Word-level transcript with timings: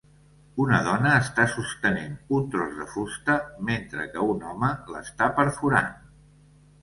una 0.61 0.77
dona 0.85 1.09
està 1.23 1.43
sostenen 1.55 2.15
un 2.37 2.47
tros 2.55 2.71
de 2.79 2.87
fusta 2.93 3.35
mentre 3.69 4.05
que 4.15 4.25
un 4.31 4.41
home 4.53 4.69
l'està 4.95 5.27
perforant. 5.41 5.93